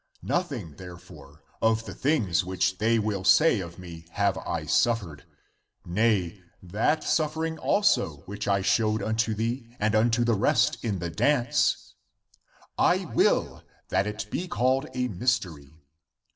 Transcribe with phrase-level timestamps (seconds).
[0.23, 5.25] Nothing therefore of the things which they will say of me have I suffered:
[5.85, 10.97] nay, that suf fering also which I showed unto thee and unto the rest in
[10.97, 11.93] the dance,
[12.79, 15.69] I w411 that it be called a mystery.